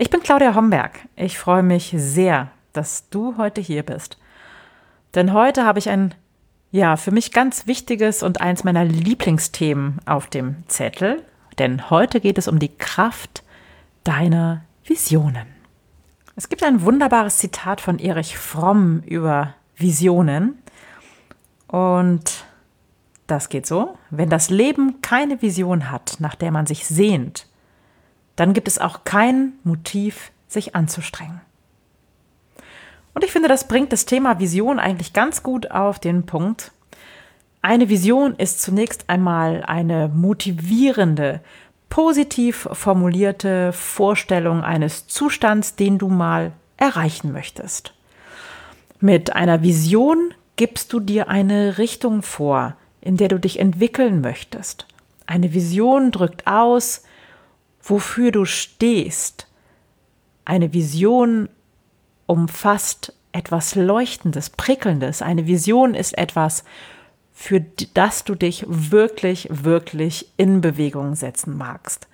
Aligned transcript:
Ich 0.00 0.10
bin 0.10 0.20
Claudia 0.20 0.54
Homberg. 0.54 1.00
Ich 1.16 1.38
freue 1.38 1.64
mich 1.64 1.92
sehr, 1.96 2.52
dass 2.72 3.08
du 3.10 3.36
heute 3.36 3.60
hier 3.60 3.82
bist. 3.82 4.16
Denn 5.16 5.32
heute 5.32 5.64
habe 5.64 5.80
ich 5.80 5.90
ein, 5.90 6.14
ja, 6.70 6.96
für 6.96 7.10
mich 7.10 7.32
ganz 7.32 7.66
wichtiges 7.66 8.22
und 8.22 8.40
eins 8.40 8.62
meiner 8.62 8.84
Lieblingsthemen 8.84 9.98
auf 10.06 10.28
dem 10.28 10.62
Zettel. 10.68 11.24
Denn 11.58 11.90
heute 11.90 12.20
geht 12.20 12.38
es 12.38 12.46
um 12.46 12.60
die 12.60 12.76
Kraft 12.76 13.42
deiner 14.04 14.62
Visionen. 14.84 15.48
Es 16.36 16.48
gibt 16.48 16.62
ein 16.62 16.82
wunderbares 16.82 17.38
Zitat 17.38 17.80
von 17.80 17.98
Erich 17.98 18.38
Fromm 18.38 19.02
über 19.04 19.54
Visionen. 19.76 20.62
Und 21.66 22.44
das 23.26 23.48
geht 23.48 23.66
so, 23.66 23.98
wenn 24.10 24.30
das 24.30 24.48
Leben 24.48 25.02
keine 25.02 25.42
Vision 25.42 25.90
hat, 25.90 26.18
nach 26.20 26.36
der 26.36 26.52
man 26.52 26.66
sich 26.66 26.86
sehnt, 26.86 27.48
dann 28.38 28.52
gibt 28.52 28.68
es 28.68 28.78
auch 28.78 29.02
kein 29.02 29.54
Motiv, 29.64 30.30
sich 30.46 30.76
anzustrengen. 30.76 31.40
Und 33.12 33.24
ich 33.24 33.32
finde, 33.32 33.48
das 33.48 33.66
bringt 33.66 33.92
das 33.92 34.06
Thema 34.06 34.38
Vision 34.38 34.78
eigentlich 34.78 35.12
ganz 35.12 35.42
gut 35.42 35.72
auf 35.72 35.98
den 35.98 36.24
Punkt. 36.24 36.70
Eine 37.62 37.88
Vision 37.88 38.36
ist 38.36 38.62
zunächst 38.62 39.10
einmal 39.10 39.64
eine 39.64 40.06
motivierende, 40.06 41.40
positiv 41.90 42.68
formulierte 42.70 43.72
Vorstellung 43.72 44.62
eines 44.62 45.08
Zustands, 45.08 45.74
den 45.74 45.98
du 45.98 46.06
mal 46.06 46.52
erreichen 46.76 47.32
möchtest. 47.32 47.92
Mit 49.00 49.34
einer 49.34 49.62
Vision 49.62 50.32
gibst 50.54 50.92
du 50.92 51.00
dir 51.00 51.28
eine 51.28 51.78
Richtung 51.78 52.22
vor, 52.22 52.76
in 53.00 53.16
der 53.16 53.26
du 53.26 53.40
dich 53.40 53.58
entwickeln 53.58 54.20
möchtest. 54.20 54.86
Eine 55.26 55.52
Vision 55.52 56.12
drückt 56.12 56.46
aus, 56.46 57.02
wofür 57.90 58.32
du 58.32 58.44
stehst. 58.44 59.46
Eine 60.44 60.72
Vision 60.72 61.48
umfasst 62.26 63.14
etwas 63.32 63.74
Leuchtendes, 63.74 64.50
Prickelndes. 64.50 65.22
Eine 65.22 65.46
Vision 65.46 65.94
ist 65.94 66.16
etwas, 66.16 66.64
für 67.32 67.60
das 67.94 68.24
du 68.24 68.34
dich 68.34 68.64
wirklich, 68.68 69.48
wirklich 69.50 70.30
in 70.36 70.60
Bewegung 70.60 71.14
setzen 71.14 71.56
magst. 71.56 72.08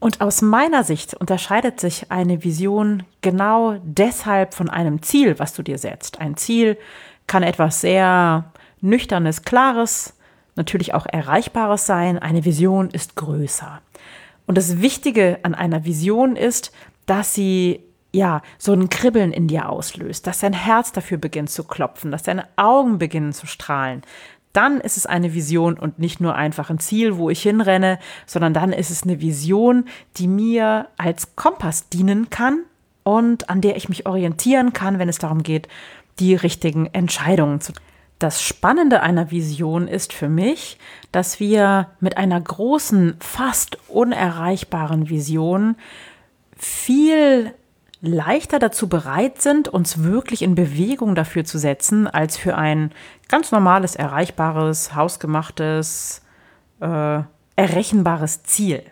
Und 0.00 0.20
aus 0.20 0.42
meiner 0.42 0.84
Sicht 0.84 1.14
unterscheidet 1.14 1.80
sich 1.80 2.10
eine 2.10 2.44
Vision 2.44 3.02
genau 3.20 3.78
deshalb 3.82 4.54
von 4.54 4.70
einem 4.70 5.02
Ziel, 5.02 5.38
was 5.38 5.54
du 5.54 5.62
dir 5.62 5.76
setzt. 5.76 6.20
Ein 6.20 6.36
Ziel 6.36 6.78
kann 7.26 7.42
etwas 7.42 7.80
sehr 7.80 8.52
Nüchternes, 8.80 9.42
Klares, 9.42 10.14
natürlich 10.54 10.94
auch 10.94 11.06
Erreichbares 11.06 11.86
sein. 11.86 12.18
Eine 12.18 12.44
Vision 12.44 12.90
ist 12.90 13.16
größer. 13.16 13.80
Und 14.48 14.56
das 14.56 14.80
Wichtige 14.80 15.40
an 15.42 15.54
einer 15.54 15.84
Vision 15.84 16.34
ist, 16.34 16.72
dass 17.04 17.34
sie 17.34 17.80
ja 18.12 18.40
so 18.56 18.72
ein 18.72 18.88
Kribbeln 18.88 19.30
in 19.30 19.46
dir 19.46 19.68
auslöst, 19.68 20.26
dass 20.26 20.40
dein 20.40 20.54
Herz 20.54 20.90
dafür 20.90 21.18
beginnt 21.18 21.50
zu 21.50 21.64
klopfen, 21.64 22.10
dass 22.10 22.22
deine 22.22 22.48
Augen 22.56 22.96
beginnen 22.96 23.34
zu 23.34 23.46
strahlen. 23.46 24.00
Dann 24.54 24.80
ist 24.80 24.96
es 24.96 25.04
eine 25.04 25.34
Vision 25.34 25.78
und 25.78 25.98
nicht 25.98 26.22
nur 26.22 26.34
einfach 26.34 26.70
ein 26.70 26.78
Ziel, 26.78 27.18
wo 27.18 27.28
ich 27.28 27.42
hinrenne, 27.42 27.98
sondern 28.24 28.54
dann 28.54 28.72
ist 28.72 28.90
es 28.90 29.02
eine 29.02 29.20
Vision, 29.20 29.84
die 30.16 30.26
mir 30.26 30.88
als 30.96 31.36
Kompass 31.36 31.90
dienen 31.90 32.30
kann 32.30 32.62
und 33.02 33.50
an 33.50 33.60
der 33.60 33.76
ich 33.76 33.90
mich 33.90 34.06
orientieren 34.06 34.72
kann, 34.72 34.98
wenn 34.98 35.10
es 35.10 35.18
darum 35.18 35.42
geht, 35.42 35.68
die 36.20 36.34
richtigen 36.34 36.86
Entscheidungen 36.86 37.60
zu 37.60 37.72
treffen. 37.72 37.87
Das 38.18 38.42
Spannende 38.42 39.00
einer 39.00 39.30
Vision 39.30 39.86
ist 39.86 40.12
für 40.12 40.28
mich, 40.28 40.78
dass 41.12 41.38
wir 41.38 41.88
mit 42.00 42.16
einer 42.16 42.40
großen, 42.40 43.16
fast 43.20 43.78
unerreichbaren 43.88 45.08
Vision 45.08 45.76
viel 46.56 47.54
leichter 48.00 48.58
dazu 48.58 48.88
bereit 48.88 49.40
sind, 49.40 49.68
uns 49.68 50.02
wirklich 50.02 50.42
in 50.42 50.56
Bewegung 50.56 51.14
dafür 51.14 51.44
zu 51.44 51.58
setzen, 51.58 52.06
als 52.08 52.36
für 52.36 52.56
ein 52.56 52.92
ganz 53.28 53.52
normales, 53.52 53.94
erreichbares, 53.94 54.94
hausgemachtes, 54.94 56.22
äh, 56.80 57.20
errechenbares 57.56 58.42
Ziel. 58.42 58.82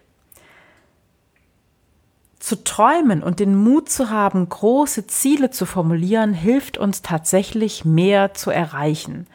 Zu 2.47 2.63
träumen 2.63 3.25
und 3.25 3.41
den 3.41 3.57
Mut 3.57 3.89
zu 3.89 4.09
haben, 4.09 4.49
große 4.49 5.09
Ziele 5.09 5.51
zu 5.51 5.67
formulieren, 5.67 6.33
hilft 6.33 6.79
uns 6.79 7.03
tatsächlich 7.03 7.85
mehr 7.85 8.35
zu 8.35 8.53
erreichen. 8.53 9.27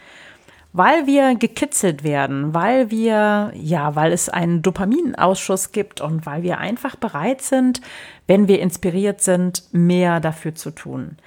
Weil 0.71 1.07
wir 1.07 1.35
gekitzelt 1.35 2.05
werden, 2.05 2.53
weil 2.53 2.89
wir, 2.89 3.51
ja, 3.53 3.97
weil 3.97 4.13
es 4.13 4.29
einen 4.29 4.61
Dopaminausschuss 4.61 5.73
gibt 5.73 5.99
und 5.99 6.25
weil 6.25 6.43
wir 6.43 6.59
einfach 6.59 6.95
bereit 6.95 7.41
sind, 7.41 7.81
wenn 8.27 8.47
wir 8.47 8.61
inspiriert 8.61 9.19
sind, 9.19 9.63
mehr 9.73 10.21
dafür 10.21 10.55
zu 10.55 10.71
tun. 10.71 11.17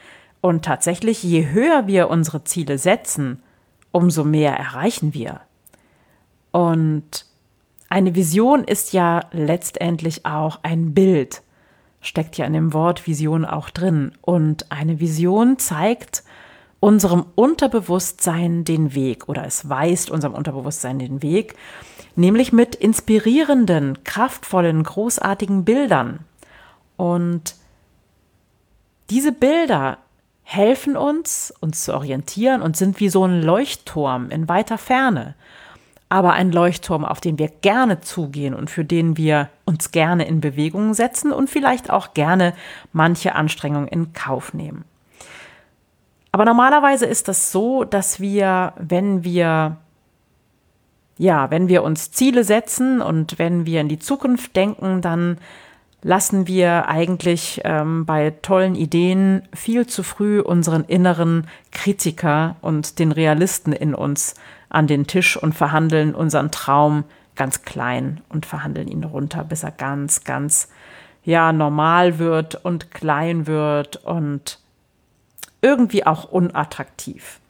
Und 0.41 0.65
tatsächlich, 0.65 1.23
je 1.23 1.50
höher 1.50 1.87
wir 1.87 2.09
unsere 2.09 2.44
Ziele 2.44 2.78
setzen, 2.78 3.43
umso 3.93 4.25
mehr 4.25 4.56
erreichen 4.56 5.12
wir. 5.12 5.43
Und 6.50 7.27
eine 7.91 8.15
Vision 8.15 8.65
ist 8.65 8.94
ja 8.94 9.21
letztendlich 9.33 10.25
auch 10.25 10.61
ein 10.62 10.94
Bild 10.94 11.43
steckt 12.05 12.37
ja 12.37 12.45
in 12.45 12.53
dem 12.53 12.73
Wort 12.73 13.07
Vision 13.07 13.45
auch 13.45 13.71
drin. 13.71 14.13
Und 14.21 14.71
eine 14.71 15.01
Vision 15.01 15.59
zeigt 15.59 16.23
unserem 16.79 17.25
Unterbewusstsein 17.35 18.65
den 18.65 18.95
Weg 18.95 19.29
oder 19.29 19.47
es 19.47 19.69
weist 19.69 20.11
unserem 20.11 20.35
Unterbewusstsein 20.35 20.99
den 20.99 21.23
Weg, 21.23 21.55
nämlich 22.15 22.53
mit 22.53 22.75
inspirierenden, 22.75 24.05
kraftvollen, 24.05 24.83
großartigen 24.83 25.65
Bildern. 25.65 26.21
Und 26.97 27.57
diese 29.09 29.33
Bilder 29.33 29.97
helfen 30.43 30.99
uns, 30.99 31.55
uns 31.61 31.85
zu 31.85 31.95
orientieren 31.95 32.61
und 32.61 32.77
sind 32.77 33.01
wie 33.01 33.09
so 33.09 33.25
ein 33.25 33.43
Leuchtturm 33.43 34.29
in 34.29 34.47
weiter 34.47 34.77
Ferne 34.77 35.35
aber 36.09 36.33
ein 36.35 36.53
Leuchtturm, 36.53 37.05
auf 37.05 37.21
den 37.21 37.39
wir 37.39 37.49
gerne 37.49 38.01
zugehen 38.01 38.55
und 38.55 38.71
für 38.71 38.85
den 38.85 39.17
wir 39.17 39.49
uns 39.65 39.91
gerne 39.91 40.27
in 40.27 40.41
Bewegung 40.41 40.95
setzen 40.95 41.33
und 41.33 41.51
vielleicht 41.51 41.91
auch 41.91 42.15
gerne 42.15 42.55
manche 42.93 43.35
Anstrengung 43.35 43.89
in 43.89 44.13
Kauf 44.13 44.55
nehmen. 44.55 44.85
Aber 46.31 46.45
normalerweise 46.45 47.07
ist 47.07 47.29
das 47.29 47.53
so, 47.53 47.85
dass 47.85 48.21
wir, 48.21 48.73
wenn 48.77 49.25
wir 49.25 49.77
ja, 51.17 51.51
wenn 51.51 51.69
wir 51.69 51.83
uns 51.83 52.11
Ziele 52.11 52.45
setzen 52.45 53.01
und 53.01 53.39
wenn 53.39 53.67
wir 53.67 53.81
in 53.81 53.89
die 53.89 53.99
Zukunft 53.99 54.57
denken, 54.57 55.01
dann 55.01 55.39
lassen 56.03 56.47
wir 56.47 56.89
eigentlich 56.89 57.63
ähm, 57.65 58.05
bei 58.05 58.31
tollen 58.43 58.75
Ideen 58.75 59.43
viel 59.55 59.87
zu 59.87 60.03
früh 60.03 60.41
unseren 60.41 60.85
inneren 60.85 61.47
Kritiker 61.71 62.57
und 62.61 62.99
den 62.99 63.11
Realisten 63.13 63.73
in 63.73 63.95
uns 63.95 64.35
an 64.75 64.87
den 64.87 65.07
Tisch 65.07 65.37
und 65.37 65.55
verhandeln 65.55 66.15
unseren 66.15 66.51
Traum 66.51 67.05
ganz 67.37 67.62
klein 67.62 68.21
und 68.29 68.47
verhandeln 68.47 68.89
ihn 68.89 69.05
runter, 69.05 69.45
bis 69.45 69.62
er 69.62 69.73
ganz, 69.73 70.25
ganz, 70.25 70.69
ja, 71.25 71.53
normal 71.53 72.19
wird 72.19 72.65
und 72.65 72.91
klein 72.91 73.47
wird 73.47 73.97
und 73.97 74.59
irgendwie 75.62 76.06
auch 76.06 76.25
unattraktiv. 76.25 77.41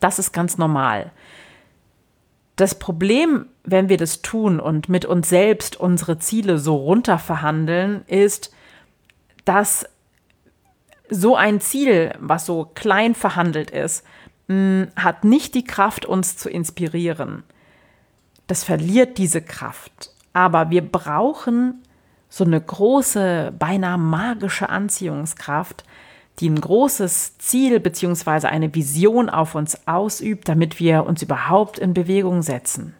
Das 0.00 0.18
ist 0.18 0.32
ganz 0.32 0.58
normal. 0.58 1.10
Das 2.56 2.74
Problem, 2.74 3.46
wenn 3.64 3.88
wir 3.88 3.96
das 3.96 4.20
tun 4.20 4.60
und 4.60 4.88
mit 4.88 5.04
uns 5.04 5.28
selbst 5.28 5.76
unsere 5.76 6.18
Ziele 6.18 6.58
so 6.58 6.76
runter 6.76 7.18
verhandeln, 7.18 8.04
ist, 8.06 8.52
dass 9.44 9.86
so 11.08 11.36
ein 11.36 11.60
Ziel, 11.60 12.14
was 12.18 12.46
so 12.46 12.70
klein 12.74 13.14
verhandelt 13.14 13.70
ist, 13.70 14.04
hat 14.96 15.24
nicht 15.24 15.54
die 15.54 15.64
Kraft, 15.64 16.06
uns 16.06 16.36
zu 16.36 16.48
inspirieren. 16.48 17.42
Das 18.46 18.64
verliert 18.64 19.18
diese 19.18 19.42
Kraft. 19.42 20.10
Aber 20.32 20.70
wir 20.70 20.82
brauchen 20.82 21.82
so 22.28 22.44
eine 22.44 22.60
große, 22.60 23.52
beinahe 23.58 23.98
magische 23.98 24.68
Anziehungskraft, 24.68 25.84
die 26.38 26.48
ein 26.48 26.60
großes 26.60 27.38
Ziel 27.38 27.78
bzw. 27.78 28.46
eine 28.46 28.74
Vision 28.74 29.28
auf 29.28 29.54
uns 29.54 29.86
ausübt, 29.86 30.48
damit 30.48 30.80
wir 30.80 31.04
uns 31.04 31.22
überhaupt 31.22 31.78
in 31.78 31.92
Bewegung 31.92 32.42
setzen. 32.42 32.94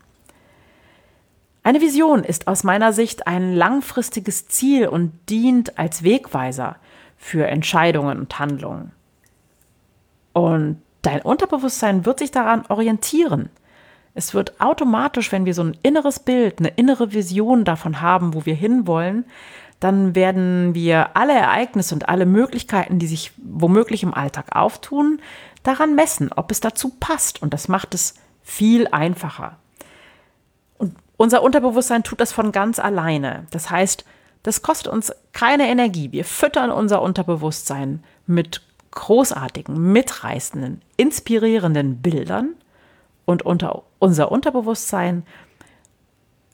Eine 1.62 1.80
Vision 1.80 2.24
ist 2.24 2.48
aus 2.48 2.64
meiner 2.64 2.92
Sicht 2.92 3.26
ein 3.26 3.54
langfristiges 3.54 4.48
Ziel 4.48 4.88
und 4.88 5.12
dient 5.30 5.78
als 5.78 6.02
Wegweiser 6.02 6.76
für 7.16 7.46
Entscheidungen 7.46 8.18
und 8.18 8.38
Handlungen. 8.38 8.92
Und 10.32 10.82
dein 11.02 11.20
Unterbewusstsein 11.22 12.06
wird 12.06 12.20
sich 12.20 12.30
daran 12.30 12.64
orientieren. 12.68 13.50
Es 14.14 14.34
wird 14.34 14.60
automatisch, 14.60 15.32
wenn 15.32 15.44
wir 15.44 15.54
so 15.54 15.62
ein 15.62 15.76
inneres 15.82 16.20
Bild, 16.20 16.58
eine 16.58 16.68
innere 16.68 17.12
Vision 17.12 17.64
davon 17.64 18.00
haben, 18.00 18.34
wo 18.34 18.44
wir 18.44 18.54
hinwollen, 18.54 19.24
dann 19.80 20.14
werden 20.14 20.74
wir 20.74 21.16
alle 21.16 21.32
Ereignisse 21.32 21.94
und 21.94 22.08
alle 22.08 22.26
Möglichkeiten, 22.26 22.98
die 22.98 23.06
sich 23.06 23.32
womöglich 23.42 24.02
im 24.04 24.14
Alltag 24.14 24.54
auftun, 24.54 25.20
daran 25.64 25.94
messen, 25.94 26.30
ob 26.34 26.50
es 26.50 26.60
dazu 26.60 26.90
passt. 27.00 27.42
Und 27.42 27.52
das 27.52 27.68
macht 27.68 27.94
es 27.94 28.14
viel 28.42 28.86
einfacher. 28.88 29.56
Und 30.78 30.94
unser 31.16 31.42
Unterbewusstsein 31.42 32.04
tut 32.04 32.20
das 32.20 32.32
von 32.32 32.52
ganz 32.52 32.78
alleine. 32.78 33.46
Das 33.50 33.70
heißt, 33.70 34.04
das 34.42 34.62
kostet 34.62 34.92
uns 34.92 35.12
keine 35.32 35.68
Energie. 35.68 36.12
Wir 36.12 36.24
füttern 36.24 36.70
unser 36.70 37.02
Unterbewusstsein 37.02 38.04
mit 38.26 38.62
großartigen, 38.92 39.92
mitreißenden, 39.92 40.82
inspirierenden 40.96 42.00
Bildern 42.00 42.54
und 43.24 43.42
unter 43.42 43.82
unser 43.98 44.30
Unterbewusstsein 44.32 45.24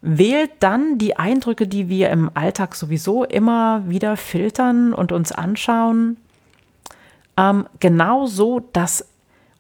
wählt 0.01 0.51
dann 0.61 0.99
die 0.99 1.17
Eindrücke, 1.17 1.67
die 1.67 1.89
wir 1.89 2.11
im 2.11 2.31
Alltag 2.35 2.75
sowieso 2.75 3.25
immer 3.25 3.89
wieder 3.89 4.17
filtern 4.17 4.95
und 4.95 5.13
uns 5.13 5.33
anschauen, 5.33 6.17
ähm, 7.37 7.67
genau 7.81 8.27
so, 8.27 8.61
dass 8.73 9.09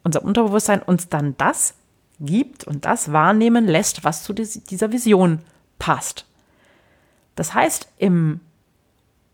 unser 0.05 0.23
Unterbewusstsein 0.23 0.83
uns 0.83 1.09
dann 1.09 1.35
das 1.39 1.75
gibt 2.21 2.65
und 2.65 2.85
das 2.85 3.13
wahrnehmen 3.13 3.67
lässt, 3.67 4.05
was 4.05 4.23
zu 4.23 4.33
dieser 4.33 4.93
Vision 4.93 5.41
passt. 5.79 6.27
Das 7.35 7.55
heißt 7.55 7.89
im 7.99 8.41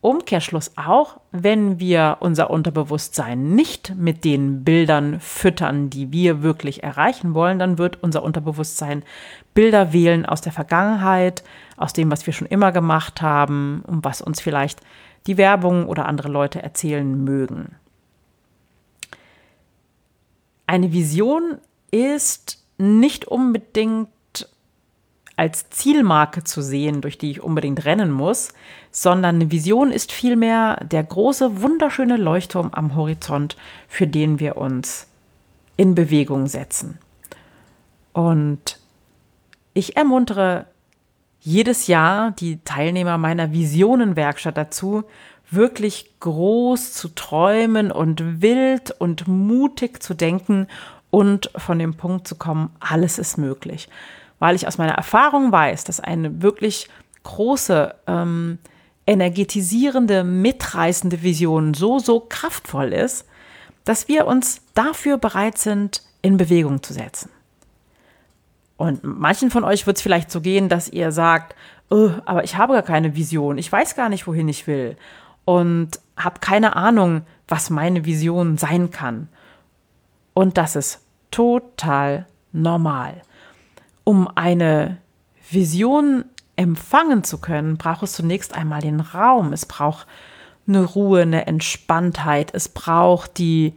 Umkehrschluss 0.04 0.72
auch, 0.76 1.18
wenn 1.32 1.80
wir 1.80 2.18
unser 2.20 2.50
Unterbewusstsein 2.50 3.54
nicht 3.54 3.94
mit 3.96 4.22
den 4.24 4.62
Bildern 4.62 5.18
füttern, 5.18 5.88
die 5.88 6.12
wir 6.12 6.42
wirklich 6.42 6.82
erreichen 6.82 7.32
wollen, 7.32 7.58
dann 7.58 7.78
wird 7.78 8.02
unser 8.02 8.22
Unterbewusstsein 8.22 9.02
Bilder 9.54 9.94
wählen 9.94 10.26
aus 10.26 10.42
der 10.42 10.52
Vergangenheit, 10.52 11.42
aus 11.78 11.94
dem, 11.94 12.10
was 12.10 12.26
wir 12.26 12.34
schon 12.34 12.46
immer 12.46 12.70
gemacht 12.70 13.22
haben 13.22 13.82
und 13.86 14.04
was 14.04 14.20
uns 14.20 14.42
vielleicht 14.42 14.80
die 15.26 15.38
Werbung 15.38 15.86
oder 15.86 16.04
andere 16.04 16.28
Leute 16.28 16.62
erzählen 16.62 17.24
mögen. 17.24 17.76
Eine 20.66 20.92
Vision 20.92 21.56
ist 21.90 22.62
nicht 22.76 23.24
unbedingt 23.24 24.08
als 25.36 25.70
Zielmarke 25.70 26.44
zu 26.44 26.62
sehen, 26.62 27.00
durch 27.00 27.18
die 27.18 27.30
ich 27.30 27.42
unbedingt 27.42 27.84
rennen 27.84 28.10
muss, 28.10 28.52
sondern 28.90 29.36
eine 29.36 29.50
Vision 29.50 29.90
ist 29.90 30.12
vielmehr 30.12 30.76
der 30.84 31.02
große, 31.02 31.60
wunderschöne 31.60 32.16
Leuchtturm 32.16 32.70
am 32.72 32.94
Horizont, 32.94 33.56
für 33.88 34.06
den 34.06 34.38
wir 34.38 34.56
uns 34.56 35.08
in 35.76 35.94
Bewegung 35.94 36.46
setzen. 36.46 36.98
Und 38.12 38.78
ich 39.72 39.96
ermuntere 39.96 40.66
jedes 41.40 41.88
Jahr 41.88 42.30
die 42.30 42.60
Teilnehmer 42.64 43.18
meiner 43.18 43.52
Visionenwerkstatt 43.52 44.56
dazu, 44.56 45.04
wirklich 45.50 46.10
groß 46.20 46.92
zu 46.92 47.08
träumen 47.08 47.90
und 47.90 48.40
wild 48.40 48.92
und 48.92 49.28
mutig 49.28 50.02
zu 50.02 50.14
denken 50.14 50.68
und 51.10 51.50
von 51.56 51.78
dem 51.78 51.94
Punkt 51.94 52.26
zu 52.26 52.36
kommen, 52.36 52.70
alles 52.80 53.18
ist 53.18 53.36
möglich. 53.36 53.88
Weil 54.38 54.56
ich 54.56 54.66
aus 54.66 54.78
meiner 54.78 54.94
Erfahrung 54.94 55.52
weiß, 55.52 55.84
dass 55.84 56.00
eine 56.00 56.42
wirklich 56.42 56.88
große, 57.22 57.94
ähm, 58.06 58.58
energetisierende, 59.06 60.24
mitreißende 60.24 61.22
Vision 61.22 61.74
so, 61.74 61.98
so 61.98 62.20
kraftvoll 62.20 62.92
ist, 62.92 63.26
dass 63.84 64.08
wir 64.08 64.26
uns 64.26 64.62
dafür 64.74 65.18
bereit 65.18 65.58
sind, 65.58 66.02
in 66.22 66.36
Bewegung 66.36 66.82
zu 66.82 66.94
setzen. 66.94 67.30
Und 68.76 69.04
manchen 69.04 69.50
von 69.50 69.62
euch 69.62 69.86
wird 69.86 69.98
es 69.98 70.02
vielleicht 70.02 70.30
so 70.30 70.40
gehen, 70.40 70.68
dass 70.68 70.88
ihr 70.88 71.12
sagt, 71.12 71.54
oh, 71.90 72.10
aber 72.24 72.44
ich 72.44 72.56
habe 72.56 72.72
gar 72.72 72.82
keine 72.82 73.14
Vision, 73.14 73.58
ich 73.58 73.70
weiß 73.70 73.94
gar 73.94 74.08
nicht, 74.08 74.26
wohin 74.26 74.48
ich 74.48 74.66
will 74.66 74.96
und 75.44 76.00
habe 76.16 76.40
keine 76.40 76.76
Ahnung, 76.76 77.22
was 77.46 77.70
meine 77.70 78.04
Vision 78.04 78.56
sein 78.56 78.90
kann. 78.90 79.28
Und 80.32 80.56
das 80.56 80.76
ist 80.76 81.02
total 81.30 82.26
normal. 82.52 83.22
Um 84.04 84.28
eine 84.34 84.98
Vision 85.50 86.24
empfangen 86.56 87.24
zu 87.24 87.38
können, 87.38 87.76
braucht 87.76 88.02
es 88.02 88.12
zunächst 88.12 88.54
einmal 88.54 88.80
den 88.80 89.00
Raum. 89.00 89.52
Es 89.52 89.66
braucht 89.66 90.06
eine 90.66 90.84
Ruhe, 90.84 91.22
eine 91.22 91.46
Entspanntheit. 91.46 92.52
Es 92.54 92.68
braucht 92.68 93.38
die 93.38 93.74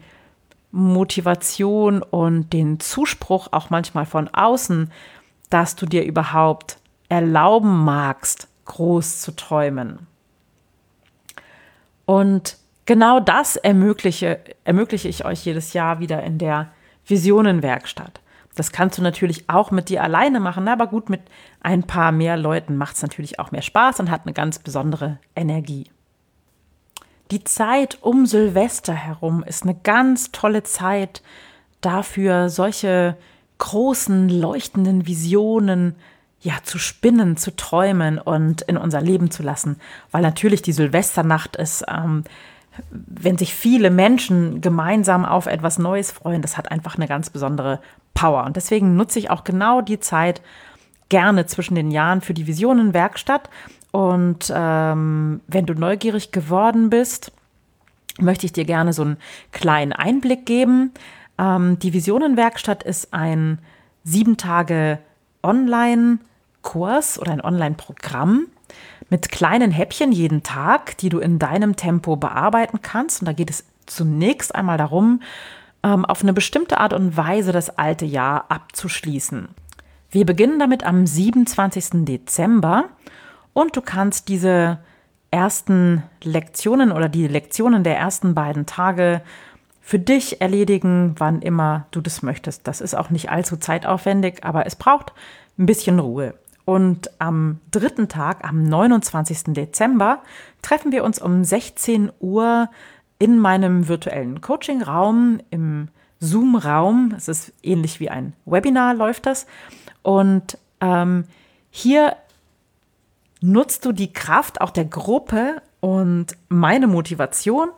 Motivation 0.72 2.02
und 2.04 2.52
den 2.54 2.80
Zuspruch 2.80 3.48
auch 3.52 3.70
manchmal 3.70 4.06
von 4.06 4.28
außen, 4.28 4.92
dass 5.50 5.76
du 5.76 5.86
dir 5.86 6.04
überhaupt 6.04 6.78
erlauben 7.10 7.84
magst, 7.84 8.48
groß 8.66 9.22
zu 9.22 9.36
träumen. 9.36 10.08
Und 12.06 12.58
genau 12.86 13.20
das 13.20 13.56
ermögliche, 13.56 14.40
ermögliche 14.66 15.08
ich 15.08 15.26
euch 15.26 15.46
jedes 15.46 15.74
Jahr 15.74 16.00
wieder 16.00 16.24
in 16.24 16.38
der 16.38 16.70
Visionenwerkstatt. 17.06 18.20
Das 18.58 18.72
kannst 18.72 18.98
du 18.98 19.02
natürlich 19.02 19.50
auch 19.50 19.72
mit 19.72 19.90
dir 19.90 20.04
alleine 20.04 20.40
machen, 20.40 20.68
aber 20.68 20.88
gut, 20.88 21.10
mit 21.10 21.22
ein 21.62 21.84
paar 21.84 22.12
mehr 22.12 22.38
Leuten 22.38 22.76
macht 22.76 22.96
es 22.96 23.02
natürlich 23.02 23.40
auch 23.40 23.52
mehr 23.52 23.62
Spaß 23.62 24.00
und 24.00 24.10
hat 24.10 24.22
eine 24.26 24.34
ganz 24.34 24.60
besondere 24.60 25.20
Energie. 25.36 25.90
Die 27.32 27.44
Zeit 27.44 28.00
um 28.02 28.26
Silvester 28.26 28.94
herum 28.94 29.44
ist 29.44 29.64
eine 29.64 29.76
ganz 29.76 30.32
tolle 30.32 30.64
Zeit 30.64 31.22
dafür, 31.82 32.50
solche 32.50 33.16
großen, 33.60 34.30
leuchtenden 34.30 35.08
Visionen 35.08 35.96
ja, 36.40 36.54
zu 36.64 36.78
spinnen, 36.80 37.36
zu 37.38 37.56
träumen 37.56 38.20
und 38.20 38.62
in 38.62 38.78
unser 38.78 39.02
Leben 39.02 39.32
zu 39.32 39.44
lassen. 39.44 39.78
Weil 40.12 40.22
natürlich 40.22 40.62
die 40.62 40.72
Silvesternacht 40.72 41.56
ist, 41.56 41.84
ähm, 41.88 42.24
wenn 42.92 43.38
sich 43.38 43.54
viele 43.54 43.90
Menschen 43.90 44.62
gemeinsam 44.62 45.26
auf 45.26 45.48
etwas 45.48 45.80
Neues 45.80 46.12
freuen, 46.12 46.42
das 46.42 46.58
hat 46.58 46.72
einfach 46.72 46.96
eine 46.96 47.08
ganz 47.08 47.30
besondere 47.30 47.80
Power. 48.18 48.46
Und 48.46 48.56
deswegen 48.56 48.96
nutze 48.96 49.20
ich 49.20 49.30
auch 49.30 49.44
genau 49.44 49.82
die 49.82 50.00
Zeit 50.00 50.42
gerne 51.10 51.46
zwischen 51.46 51.76
den 51.76 51.92
Jahren 51.92 52.22
für 52.22 52.34
die 52.34 52.48
Visionenwerkstatt. 52.48 53.50
Und 53.92 54.52
ähm, 54.54 55.42
wenn 55.48 55.68
du 55.68 55.76
neugierig 55.76 56.32
geworden 56.32 56.90
bist, 56.90 57.32
möchte 58.20 58.48
ich 58.48 58.54
dir 58.54 58.66
gerne 58.66 58.92
so 58.92 59.04
einen 59.04 59.18
kleinen 59.52 59.94
Einblick 59.94 60.48
geben. 60.48 60.92
Ähm, 61.38 61.78
die 61.78 61.94
Visionenwerkstatt 61.94 62.82
ist 62.82 63.14
ein 63.14 63.60
sieben 64.04 64.36
Tage 64.36 64.98
Online-Kurs 65.44 67.20
oder 67.20 67.32
ein 67.32 67.42
Online-Programm 67.42 68.48
mit 69.10 69.32
kleinen 69.32 69.70
Häppchen 69.70 70.12
jeden 70.12 70.42
Tag, 70.42 70.98
die 70.98 71.10
du 71.10 71.20
in 71.20 71.38
deinem 71.38 71.76
Tempo 71.76 72.16
bearbeiten 72.16 72.82
kannst. 72.82 73.22
Und 73.22 73.28
da 73.28 73.34
geht 73.34 73.52
es 73.52 73.64
zunächst 73.86 74.56
einmal 74.56 74.80
darum, 74.80 75.22
ähm, 75.84 76.06
auf 76.06 76.22
eine 76.22 76.34
bestimmte 76.34 76.80
Art 76.80 76.94
und 76.94 77.18
Weise 77.18 77.52
das 77.52 77.78
alte 77.78 78.06
Jahr 78.06 78.46
abzuschließen. 78.50 79.50
Wir 80.10 80.26
beginnen 80.26 80.60
damit 80.60 80.84
am 80.84 81.06
27. 81.06 82.06
Dezember 82.06 82.86
und 83.54 83.76
du 83.76 83.82
kannst 83.82 84.30
diese 84.30 84.80
ersten 85.32 86.04
Lektionen 86.24 86.92
oder 86.92 87.10
die 87.10 87.28
Lektionen 87.28 87.84
der 87.84 87.98
ersten 87.98 88.34
beiden 88.34 88.66
Tage 88.66 89.22
für 89.82 90.00
dich 90.00 90.42
erledigen, 90.42 91.16
wann 91.18 91.42
immer 91.42 91.86
du 91.92 92.02
das 92.02 92.22
möchtest. 92.22 92.68
Das 92.68 92.82
ist 92.82 92.94
auch 92.94 93.10
nicht 93.10 93.30
allzu 93.30 93.58
zeitaufwendig, 93.58 94.44
aber 94.44 94.66
es 94.66 94.76
braucht 94.76 95.14
ein 95.58 95.66
bisschen 95.66 96.00
Ruhe. 96.00 96.34
Und 96.66 97.10
am 97.20 97.62
dritten 97.72 98.10
Tag, 98.10 98.44
am 98.44 98.64
29. 98.64 99.54
Dezember, 99.54 100.22
treffen 100.62 100.92
wir 100.92 101.06
uns 101.06 101.20
um 101.20 101.46
16 101.46 102.12
Uhr 102.20 102.70
in 103.20 103.40
meinem 103.40 103.88
virtuellen 103.88 104.42
Coaching-Raum, 104.42 105.40
im 105.50 105.90
Zoom-Raum. 106.20 107.14
Es 107.16 107.28
ist 107.28 107.54
ähnlich 107.64 108.00
wie 108.00 108.10
ein 108.10 108.34
Webinar, 108.46 108.94
läuft 108.94 109.26
das. 109.26 109.48
Und 110.02 110.58
ähm, 110.82 111.26
hier 111.70 112.16
nutzt 113.42 113.86
du 113.86 113.92
die 113.92 114.14
Kraft 114.14 114.62
auch 114.62 114.72
der 114.72 114.86
Gruppe 114.86 115.62
und 115.80 116.36
meine 116.50 116.88
Motivation 116.88 117.70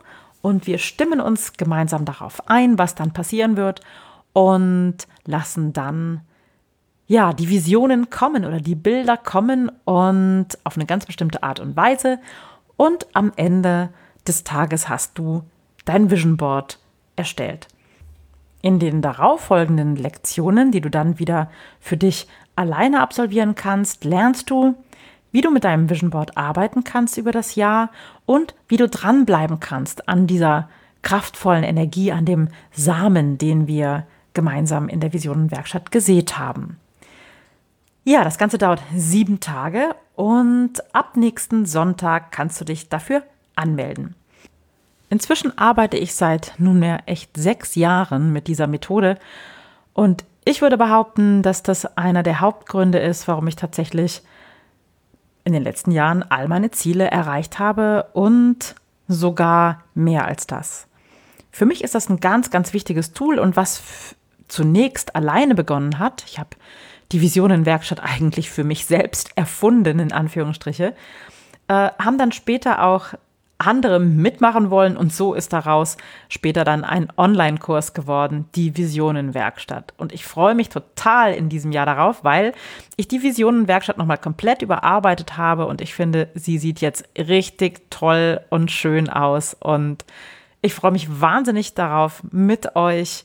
und 0.42 0.66
wir 0.66 0.78
stimmen 0.78 1.20
uns 1.20 1.52
gemeinsam 1.54 2.04
darauf 2.04 2.48
ein, 2.48 2.78
was 2.78 2.94
dann 2.94 3.12
passieren 3.12 3.56
wird 3.56 3.82
und 4.32 4.96
lassen 5.26 5.72
dann 5.72 6.22
ja, 7.06 7.32
die 7.32 7.48
Visionen 7.48 8.08
kommen 8.08 8.44
oder 8.44 8.60
die 8.60 8.76
Bilder 8.76 9.16
kommen 9.16 9.68
und 9.84 10.46
auf 10.62 10.76
eine 10.76 10.86
ganz 10.86 11.06
bestimmte 11.06 11.42
Art 11.42 11.58
und 11.58 11.76
Weise. 11.76 12.20
Und 12.76 13.08
am 13.14 13.32
Ende 13.34 13.88
des 14.28 14.44
Tages 14.44 14.88
hast 14.88 15.18
du 15.18 15.42
dein 15.84 16.10
Vision 16.10 16.36
Board 16.36 16.78
erstellt. 17.16 17.68
In 18.62 18.78
den 18.78 19.00
darauffolgenden 19.00 19.96
Lektionen, 19.96 20.70
die 20.70 20.80
du 20.80 20.90
dann 20.90 21.18
wieder 21.18 21.50
für 21.80 21.96
dich 21.96 22.28
alleine 22.56 23.00
absolvieren 23.00 23.54
kannst, 23.54 24.04
lernst 24.04 24.50
du, 24.50 24.74
wie 25.32 25.40
du 25.40 25.50
mit 25.50 25.64
deinem 25.64 25.88
Vision 25.88 26.10
Board 26.10 26.36
arbeiten 26.36 26.84
kannst 26.84 27.16
über 27.16 27.32
das 27.32 27.54
Jahr 27.54 27.90
und 28.26 28.54
wie 28.68 28.76
du 28.76 28.88
dranbleiben 28.88 29.60
kannst 29.60 30.08
an 30.08 30.26
dieser 30.26 30.68
kraftvollen 31.02 31.64
Energie, 31.64 32.12
an 32.12 32.26
dem 32.26 32.48
Samen, 32.72 33.38
den 33.38 33.66
wir 33.66 34.06
gemeinsam 34.34 34.88
in 34.88 35.00
der 35.00 35.12
Visionenwerkstatt 35.12 35.90
gesät 35.90 36.38
haben. 36.38 36.78
Ja, 38.04 38.24
das 38.24 38.38
Ganze 38.38 38.58
dauert 38.58 38.82
sieben 38.94 39.40
Tage 39.40 39.94
und 40.16 40.72
ab 40.94 41.16
nächsten 41.16 41.66
Sonntag 41.66 42.32
kannst 42.32 42.60
du 42.60 42.64
dich 42.64 42.88
dafür 42.88 43.22
anmelden. 43.60 44.14
Inzwischen 45.08 45.56
arbeite 45.58 45.96
ich 45.96 46.14
seit 46.14 46.54
nunmehr 46.58 47.02
echt 47.06 47.36
sechs 47.36 47.74
Jahren 47.74 48.32
mit 48.32 48.46
dieser 48.46 48.66
Methode 48.66 49.18
und 49.92 50.24
ich 50.44 50.62
würde 50.62 50.78
behaupten, 50.78 51.42
dass 51.42 51.62
das 51.62 51.96
einer 51.96 52.22
der 52.22 52.40
Hauptgründe 52.40 52.98
ist, 52.98 53.28
warum 53.28 53.46
ich 53.46 53.56
tatsächlich 53.56 54.22
in 55.44 55.52
den 55.52 55.62
letzten 55.62 55.90
Jahren 55.90 56.22
all 56.22 56.48
meine 56.48 56.70
Ziele 56.70 57.10
erreicht 57.10 57.58
habe 57.58 58.08
und 58.12 58.74
sogar 59.08 59.84
mehr 59.94 60.26
als 60.26 60.46
das. 60.46 60.86
Für 61.50 61.66
mich 61.66 61.82
ist 61.82 61.94
das 61.94 62.08
ein 62.08 62.20
ganz, 62.20 62.50
ganz 62.50 62.72
wichtiges 62.72 63.12
Tool 63.12 63.38
und 63.38 63.56
was 63.56 63.82
zunächst 64.48 65.16
alleine 65.16 65.54
begonnen 65.54 65.98
hat, 65.98 66.24
ich 66.26 66.38
habe 66.38 66.50
die 67.12 67.20
Visionenwerkstatt 67.20 68.00
eigentlich 68.00 68.50
für 68.50 68.64
mich 68.64 68.86
selbst 68.86 69.30
erfunden, 69.36 69.98
in 69.98 70.12
Anführungsstriche, 70.12 70.94
äh, 71.68 71.90
haben 71.98 72.18
dann 72.18 72.32
später 72.32 72.84
auch 72.84 73.14
andere 73.60 74.00
mitmachen 74.00 74.70
wollen. 74.70 74.96
Und 74.96 75.12
so 75.12 75.34
ist 75.34 75.52
daraus 75.52 75.96
später 76.28 76.64
dann 76.64 76.84
ein 76.84 77.08
Online-Kurs 77.16 77.94
geworden, 77.94 78.46
die 78.54 78.76
Visionenwerkstatt. 78.76 79.94
Und 79.96 80.12
ich 80.12 80.24
freue 80.24 80.54
mich 80.54 80.68
total 80.68 81.34
in 81.34 81.48
diesem 81.48 81.72
Jahr 81.72 81.86
darauf, 81.86 82.24
weil 82.24 82.52
ich 82.96 83.08
die 83.08 83.22
Visionenwerkstatt 83.22 83.98
nochmal 83.98 84.18
komplett 84.18 84.62
überarbeitet 84.62 85.36
habe. 85.36 85.66
Und 85.66 85.80
ich 85.80 85.94
finde, 85.94 86.28
sie 86.34 86.58
sieht 86.58 86.80
jetzt 86.80 87.04
richtig 87.16 87.90
toll 87.90 88.40
und 88.50 88.70
schön 88.70 89.08
aus. 89.08 89.54
Und 89.54 90.04
ich 90.62 90.74
freue 90.74 90.92
mich 90.92 91.20
wahnsinnig 91.20 91.74
darauf, 91.74 92.22
mit 92.30 92.76
euch 92.76 93.24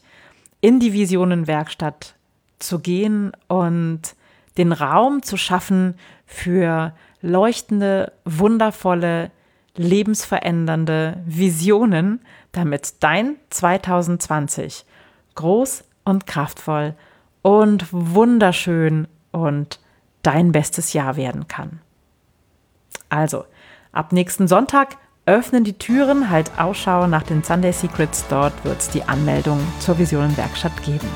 in 0.62 0.80
die 0.80 0.94
Visionenwerkstatt 0.94 2.16
zu 2.60 2.80
gehen 2.80 3.32
und 3.48 4.02
den 4.58 4.72
Raum 4.72 5.22
zu 5.22 5.38
schaffen 5.38 5.96
für 6.26 6.94
leuchtende, 7.22 8.14
wundervolle, 8.24 9.32
lebensverändernde 9.78 11.22
Visionen, 11.26 12.22
damit 12.52 13.04
dein 13.04 13.36
2020 13.50 14.86
groß 15.36 15.84
und 16.04 16.28
kraftvoll 16.28 16.96
und 17.42 17.88
wunderschön 17.92 19.08
und 19.32 19.80
dein 20.24 20.52
bestes 20.52 20.94
Jahr 20.94 21.16
werden 21.18 21.48
kann. 21.48 21.82
Also, 23.10 23.46
ab 23.92 24.12
nächsten 24.12 24.48
Sonntag 24.48 24.98
öffnen 25.26 25.64
die 25.64 25.78
Türen, 25.78 26.30
halt 26.30 26.52
Ausschau 26.58 27.08
nach 27.08 27.24
den 27.24 27.44
Sunday 27.44 27.74
Secrets. 27.74 28.26
Dort 28.30 28.54
wird 28.64 28.80
es 28.80 28.90
die 28.90 29.04
Anmeldung 29.04 29.60
zur 29.80 29.98
Visionenwerkstatt 29.98 30.84
geben. 30.84 31.08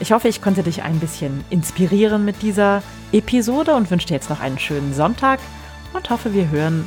Ich 0.00 0.12
hoffe, 0.12 0.28
ich 0.28 0.42
konnte 0.42 0.62
dich 0.62 0.82
ein 0.82 0.98
bisschen 0.98 1.44
inspirieren 1.50 2.24
mit 2.24 2.42
dieser 2.42 2.82
Episode 3.12 3.74
und 3.74 3.90
wünsche 3.90 4.08
dir 4.08 4.14
jetzt 4.14 4.28
noch 4.28 4.40
einen 4.40 4.58
schönen 4.58 4.92
Sonntag 4.92 5.40
und 5.94 6.10
hoffe, 6.10 6.34
wir 6.34 6.50
hören 6.50 6.86